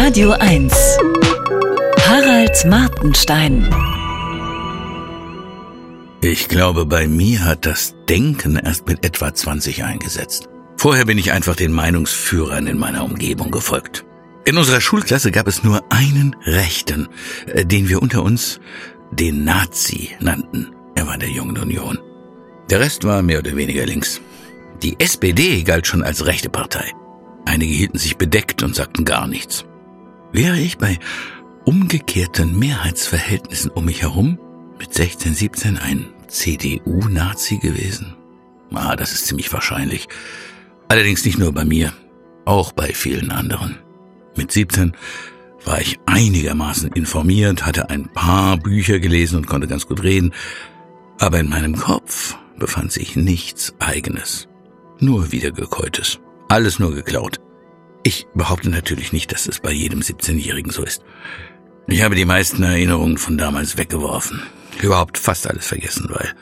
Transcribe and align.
Radio 0.00 0.30
1. 0.30 0.72
Harald 2.06 2.64
Martenstein. 2.66 3.68
Ich 6.22 6.46
glaube, 6.46 6.86
bei 6.86 7.08
mir 7.08 7.44
hat 7.44 7.66
das 7.66 7.96
Denken 8.08 8.54
erst 8.54 8.86
mit 8.86 9.04
etwa 9.04 9.34
20 9.34 9.82
eingesetzt. 9.82 10.48
Vorher 10.76 11.04
bin 11.04 11.18
ich 11.18 11.32
einfach 11.32 11.56
den 11.56 11.72
Meinungsführern 11.72 12.68
in 12.68 12.78
meiner 12.78 13.04
Umgebung 13.04 13.50
gefolgt. 13.50 14.06
In 14.44 14.56
unserer 14.56 14.80
Schulklasse 14.80 15.32
gab 15.32 15.48
es 15.48 15.64
nur 15.64 15.82
einen 15.90 16.36
Rechten, 16.44 17.08
äh, 17.46 17.66
den 17.66 17.88
wir 17.88 18.00
unter 18.00 18.22
uns 18.22 18.60
den 19.10 19.42
Nazi 19.42 20.10
nannten. 20.20 20.76
Er 20.94 21.08
war 21.08 21.18
der 21.18 21.30
Jungen 21.30 21.58
Union. 21.58 21.98
Der 22.70 22.78
Rest 22.78 23.02
war 23.02 23.20
mehr 23.22 23.40
oder 23.40 23.56
weniger 23.56 23.84
links. 23.84 24.20
Die 24.80 25.00
SPD 25.00 25.64
galt 25.64 25.88
schon 25.88 26.04
als 26.04 26.24
rechte 26.24 26.50
Partei. 26.50 26.92
Einige 27.46 27.74
hielten 27.74 27.98
sich 27.98 28.16
bedeckt 28.16 28.62
und 28.62 28.76
sagten 28.76 29.04
gar 29.04 29.26
nichts. 29.26 29.64
Wäre 30.32 30.58
ich 30.58 30.76
bei 30.76 30.98
umgekehrten 31.64 32.58
Mehrheitsverhältnissen 32.58 33.70
um 33.70 33.86
mich 33.86 34.02
herum 34.02 34.38
mit 34.78 34.92
16, 34.92 35.34
17 35.34 35.78
ein 35.78 36.06
CDU-Nazi 36.26 37.58
gewesen? 37.58 38.14
Ah, 38.74 38.94
das 38.94 39.12
ist 39.12 39.26
ziemlich 39.26 39.52
wahrscheinlich. 39.52 40.06
Allerdings 40.88 41.24
nicht 41.24 41.38
nur 41.38 41.52
bei 41.52 41.64
mir, 41.64 41.92
auch 42.44 42.72
bei 42.72 42.92
vielen 42.92 43.30
anderen. 43.30 43.78
Mit 44.36 44.52
17 44.52 44.92
war 45.64 45.80
ich 45.80 45.98
einigermaßen 46.06 46.92
informiert, 46.92 47.66
hatte 47.66 47.88
ein 47.88 48.12
paar 48.12 48.58
Bücher 48.58 48.98
gelesen 48.98 49.36
und 49.36 49.46
konnte 49.46 49.66
ganz 49.66 49.86
gut 49.86 50.02
reden, 50.02 50.32
aber 51.18 51.40
in 51.40 51.48
meinem 51.48 51.76
Kopf 51.76 52.36
befand 52.58 52.92
sich 52.92 53.16
nichts 53.16 53.74
Eigenes, 53.78 54.48
nur 55.00 55.32
Wiedergekäutes, 55.32 56.20
alles 56.48 56.78
nur 56.78 56.94
geklaut. 56.94 57.40
Ich 58.08 58.26
behaupte 58.34 58.70
natürlich 58.70 59.12
nicht, 59.12 59.32
dass 59.32 59.46
es 59.46 59.60
bei 59.60 59.70
jedem 59.70 60.00
17-Jährigen 60.00 60.72
so 60.72 60.82
ist. 60.82 61.02
Ich 61.88 62.02
habe 62.02 62.14
die 62.14 62.24
meisten 62.24 62.62
Erinnerungen 62.62 63.18
von 63.18 63.36
damals 63.36 63.76
weggeworfen, 63.76 64.42
überhaupt 64.80 65.18
fast 65.18 65.46
alles 65.46 65.66
vergessen, 65.66 66.06
weil 66.08 66.32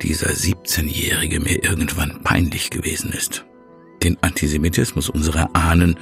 dieser 0.00 0.30
17-Jährige 0.30 1.38
mir 1.38 1.62
irgendwann 1.62 2.20
peinlich 2.24 2.70
gewesen 2.70 3.12
ist. 3.12 3.44
Den 4.02 4.20
Antisemitismus 4.24 5.08
unserer 5.08 5.50
Ahnen 5.54 6.00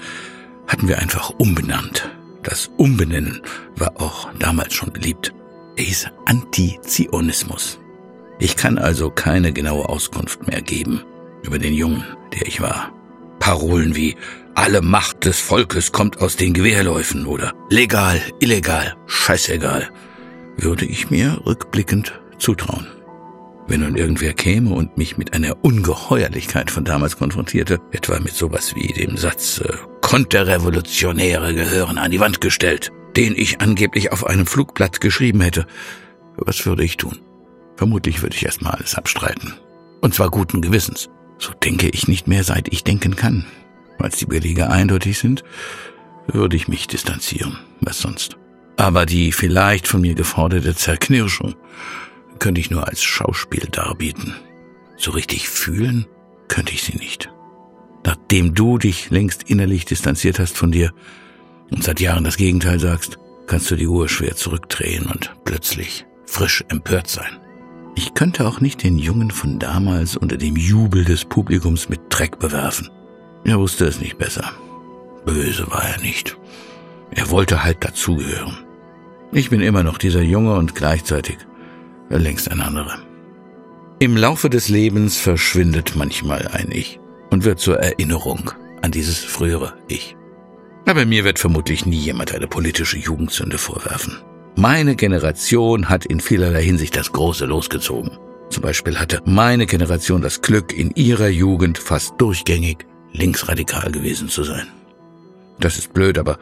hatten 0.67 0.89
wir 0.89 0.99
einfach 0.99 1.29
umbenannt. 1.37 2.09
Das 2.43 2.71
Umbenennen 2.79 3.43
war 3.77 4.01
auch 4.01 4.33
damals 4.39 4.73
schon 4.73 4.95
beliebt. 4.95 5.35
Er 5.77 5.85
hieß 5.85 6.09
Antizionismus. 6.25 7.79
Ich 8.39 8.57
kann 8.57 8.79
also 8.79 9.11
keine 9.11 9.53
genaue 9.53 9.91
Auskunft 9.91 10.47
mehr 10.47 10.63
geben 10.63 11.03
über 11.43 11.59
den 11.59 11.75
Jungen, 11.75 12.03
der 12.33 12.47
ich 12.47 12.63
war. 12.63 12.95
Parolen 13.41 13.95
wie 13.95 14.17
alle 14.61 14.83
Macht 14.83 15.25
des 15.25 15.41
Volkes 15.41 15.91
kommt 15.91 16.21
aus 16.21 16.37
den 16.37 16.53
Gewehrläufen 16.53 17.25
oder 17.25 17.55
legal, 17.71 18.21
illegal, 18.41 18.95
scheißegal, 19.07 19.89
würde 20.59 20.85
ich 20.85 21.09
mir 21.09 21.41
rückblickend 21.47 22.21
zutrauen. 22.39 22.87
Wenn 23.69 23.81
nun 23.81 23.97
irgendwer 23.97 24.35
käme 24.35 24.75
und 24.75 24.99
mich 24.99 25.17
mit 25.17 25.33
einer 25.33 25.65
Ungeheuerlichkeit 25.65 26.71
von 26.71 26.85
damals 26.85 27.17
konfrontierte, 27.17 27.81
etwa 27.91 28.21
mit 28.21 28.35
sowas 28.35 28.75
wie 28.75 28.93
dem 28.93 29.17
Satz 29.17 29.63
äh, 29.65 29.73
Konterrevolutionäre 30.03 31.55
gehören 31.55 31.97
an 31.97 32.11
die 32.11 32.21
Wand 32.21 32.43
gestellt, 32.43 32.93
den 33.17 33.35
ich 33.35 33.63
angeblich 33.63 34.13
auf 34.13 34.27
einem 34.27 34.47
Flugblatt 34.47 35.01
geschrieben 35.01 35.41
hätte, 35.41 35.67
was 36.37 36.67
würde 36.67 36.85
ich 36.85 36.99
tun? 36.99 37.19
Vermutlich 37.77 38.21
würde 38.21 38.37
ich 38.37 38.45
erstmal 38.45 38.75
alles 38.75 38.95
abstreiten. 38.95 39.55
Und 40.03 40.15
zwar 40.15 40.31
guten 40.31 40.61
Gewissens. 40.61 41.09
So 41.39 41.53
denke 41.55 41.89
ich 41.89 42.09
nicht 42.09 42.29
mehr, 42.29 42.45
seit 42.45 42.71
ich 42.71 42.85
denken 42.85 43.17
kann. 43.17 43.47
Als 44.03 44.17
die 44.17 44.27
Belege 44.27 44.71
eindeutig 44.71 45.19
sind, 45.19 45.45
würde 46.27 46.57
ich 46.57 46.69
mich 46.69 46.87
distanzieren. 46.87 47.59
Was 47.81 47.99
sonst? 48.01 48.37
Aber 48.77 49.07
die 49.07 49.33
vielleicht 49.33 49.89
von 49.89 50.01
mir 50.01 50.15
geforderte 50.15 50.75
Zerknirschung 50.75 51.55
könnte 52.39 52.61
ich 52.61 52.71
nur 52.71 52.89
als 52.89 53.03
Schauspiel 53.03 53.69
darbieten. 53.71 54.35
So 54.97 55.11
richtig 55.11 55.49
fühlen 55.49 56.07
könnte 56.49 56.73
ich 56.73 56.83
sie 56.83 56.97
nicht. 56.97 57.31
Nachdem 58.05 58.55
du 58.55 58.79
dich 58.79 59.11
längst 59.11 59.45
innerlich 59.51 59.85
distanziert 59.85 60.39
hast 60.39 60.57
von 60.57 60.73
dir 60.73 60.93
und 61.71 61.85
seit 61.85 62.01
Jahren 62.01 62.25
das 62.25 62.37
Gegenteil 62.37 62.81
sagst, 62.81 63.19
kannst 63.47 63.71
du 63.71 63.77
die 63.77 63.87
Uhr 63.87 64.09
schwer 64.09 64.37
zurückdrehen 64.37 65.07
und 65.07 65.35
plötzlich 65.45 66.07
frisch 66.25 66.65
empört 66.69 67.09
sein. 67.09 67.39
Ich 67.97 68.15
könnte 68.15 68.47
auch 68.47 68.61
nicht 68.61 68.83
den 68.83 68.99
Jungen 68.99 69.31
von 69.31 69.59
damals 69.59 70.17
unter 70.17 70.37
dem 70.37 70.57
Jubel 70.57 71.05
des 71.05 71.25
Publikums 71.25 71.89
mit 71.89 72.01
Dreck 72.09 72.39
bewerfen. 72.39 72.89
Er 73.45 73.59
wusste 73.59 73.87
es 73.87 74.01
nicht 74.01 74.19
besser. 74.19 74.53
Böse 75.25 75.67
war 75.71 75.85
er 75.85 76.01
nicht. 76.01 76.37
Er 77.11 77.31
wollte 77.31 77.65
halt 77.65 77.85
dazugehören. 77.85 78.59
Ich 79.33 79.51
bin 79.51 79.61
immer 79.61 79.83
noch 79.83 79.99
dieser 79.99 80.23
Junge 80.23 80.55
und 80.55 80.75
gleichzeitig 80.75 81.39
längst 82.09 82.51
ein 82.51 82.61
anderer. 82.61 82.99
Im 83.99 84.17
Laufe 84.17 84.51
des 84.51 84.69
Lebens 84.69 85.19
verschwindet 85.19 85.95
manchmal 85.95 86.49
ein 86.49 86.71
Ich 86.73 86.99
und 87.31 87.45
wird 87.45 87.61
zur 87.61 87.79
Erinnerung 87.79 88.51
an 88.83 88.91
dieses 88.91 89.19
frühere 89.19 89.75
Ich. 89.89 90.17
Aber 90.87 91.05
mir 91.05 91.25
wird 91.25 91.39
vermutlich 91.39 91.87
nie 91.87 91.99
jemand 91.99 92.35
eine 92.35 92.49
politische 92.49 92.99
Jugendsünde 92.99 93.59
vorwerfen. 93.59 94.19
Meine 94.57 94.97
Generation 94.97 95.89
hat 95.89 96.07
in 96.07 96.21
vielerlei 96.21 96.65
Hinsicht 96.65 96.97
das 96.97 97.13
Große 97.13 97.45
losgezogen. 97.47 98.19
Zum 98.49 98.63
Beispiel 98.63 98.99
hatte 98.99 99.23
meine 99.25 99.67
Generation 99.67 100.23
das 100.23 100.43
Glück, 100.43 100.73
in 100.73 100.91
ihrer 100.97 101.29
Jugend 101.29 101.79
fast 101.79 102.15
durchgängig 102.19 102.87
linksradikal 103.13 103.91
gewesen 103.91 104.29
zu 104.29 104.45
sein. 104.45 104.67
Das 105.59 105.77
ist 105.79 105.93
blöd, 105.93 106.19
aber 106.19 106.39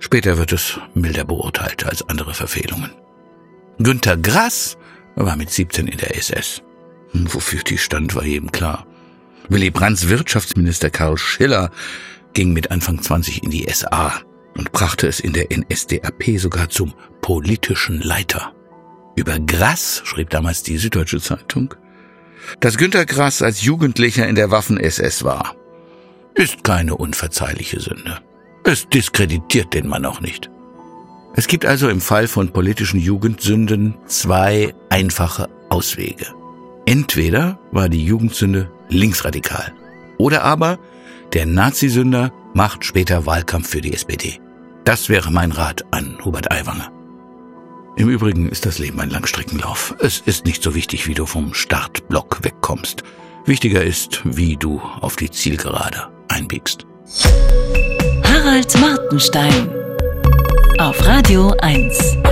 später 0.00 0.38
wird 0.38 0.52
es 0.52 0.78
milder 0.94 1.24
beurteilt 1.24 1.86
als 1.86 2.08
andere 2.08 2.34
Verfehlungen. 2.34 2.90
Günter 3.78 4.16
Grass 4.16 4.76
war 5.14 5.36
mit 5.36 5.50
17 5.50 5.88
in 5.88 5.98
der 5.98 6.16
SS. 6.16 6.62
Wofür 7.12 7.62
die 7.62 7.78
stand, 7.78 8.14
war 8.14 8.24
jedem 8.24 8.52
klar. 8.52 8.86
Willy 9.48 9.70
Brandts 9.70 10.08
Wirtschaftsminister 10.08 10.90
Karl 10.90 11.16
Schiller 11.16 11.70
ging 12.34 12.52
mit 12.52 12.70
Anfang 12.70 13.00
20 13.00 13.44
in 13.44 13.50
die 13.50 13.66
SA 13.72 14.20
und 14.56 14.72
brachte 14.72 15.06
es 15.06 15.20
in 15.20 15.32
der 15.32 15.46
NSDAP 15.50 16.38
sogar 16.38 16.68
zum 16.68 16.92
politischen 17.22 18.00
Leiter. 18.00 18.52
Über 19.16 19.38
Grass 19.40 20.02
schrieb 20.04 20.30
damals 20.30 20.62
die 20.62 20.76
Süddeutsche 20.76 21.20
Zeitung, 21.20 21.74
dass 22.60 22.76
Günter 22.76 23.06
Grass 23.06 23.42
als 23.42 23.62
Jugendlicher 23.62 24.28
in 24.28 24.34
der 24.34 24.50
Waffen-SS 24.50 25.24
war, 25.24 25.56
ist 26.38 26.62
keine 26.62 26.94
unverzeihliche 26.96 27.80
Sünde. 27.80 28.20
Es 28.62 28.88
diskreditiert 28.88 29.74
den 29.74 29.88
Mann 29.88 30.04
auch 30.04 30.20
nicht. 30.20 30.48
Es 31.34 31.48
gibt 31.48 31.66
also 31.66 31.88
im 31.88 32.00
Fall 32.00 32.28
von 32.28 32.50
politischen 32.50 33.00
Jugendsünden 33.00 33.94
zwei 34.06 34.72
einfache 34.88 35.48
Auswege. 35.68 36.26
Entweder 36.86 37.58
war 37.72 37.88
die 37.88 38.04
Jugendsünde 38.04 38.70
linksradikal 38.88 39.72
oder 40.16 40.44
aber 40.44 40.78
der 41.32 41.44
Nazisünder 41.44 42.32
macht 42.54 42.84
später 42.84 43.26
Wahlkampf 43.26 43.68
für 43.68 43.80
die 43.80 43.92
SPD. 43.92 44.40
Das 44.84 45.08
wäre 45.08 45.32
mein 45.32 45.50
Rat 45.50 45.84
an 45.90 46.18
Hubert 46.24 46.52
Aiwanger. 46.52 46.92
Im 47.96 48.08
Übrigen 48.08 48.48
ist 48.48 48.64
das 48.64 48.78
Leben 48.78 49.00
ein 49.00 49.10
Langstreckenlauf. 49.10 49.96
Es 49.98 50.20
ist 50.20 50.46
nicht 50.46 50.62
so 50.62 50.76
wichtig, 50.76 51.08
wie 51.08 51.14
du 51.14 51.26
vom 51.26 51.52
Startblock 51.52 52.44
wegkommst. 52.44 53.02
Wichtiger 53.44 53.82
ist, 53.82 54.20
wie 54.24 54.56
du 54.56 54.80
auf 55.00 55.16
die 55.16 55.30
Zielgerade 55.30 56.08
einbiegst. 56.38 56.86
Harald 58.22 58.78
Martenstein 58.80 59.70
auf 60.78 61.04
Radio 61.04 61.52
1. 61.60 62.27